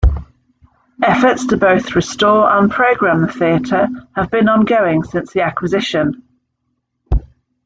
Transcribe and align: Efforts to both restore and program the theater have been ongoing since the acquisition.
Efforts 1.03 1.45
to 1.45 1.57
both 1.57 1.95
restore 1.95 2.49
and 2.57 2.71
program 2.71 3.21
the 3.21 3.31
theater 3.31 3.87
have 4.15 4.31
been 4.31 4.49
ongoing 4.49 5.03
since 5.03 5.31
the 5.31 5.43
acquisition. 5.43 6.23